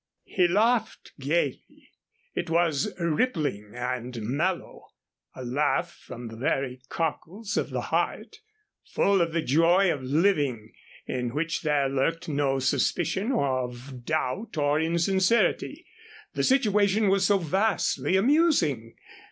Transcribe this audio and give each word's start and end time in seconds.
He 0.25 0.47
laughed 0.47 1.11
gayly. 1.19 1.91
It 2.33 2.49
was 2.49 2.91
rippling 2.99 3.73
and 3.75 4.19
mellow, 4.23 4.87
a 5.35 5.45
laugh 5.45 5.91
from 5.91 6.27
the 6.27 6.35
very 6.35 6.81
cockles 6.89 7.55
of 7.55 7.69
the 7.69 7.81
heart, 7.81 8.37
full 8.83 9.21
of 9.21 9.31
the 9.31 9.43
joy 9.43 9.93
of 9.93 10.01
living, 10.01 10.73
in 11.05 11.35
which 11.35 11.61
there 11.61 11.87
lurked 11.87 12.27
no 12.27 12.57
suspicion 12.57 13.31
of 13.31 14.03
doubt 14.03 14.57
or 14.57 14.79
insincerity 14.81 15.85
the 16.33 16.41
situation 16.43 17.07
was 17.07 17.27
so 17.27 17.37
vastly 17.37 18.17
amusing. 18.17 18.95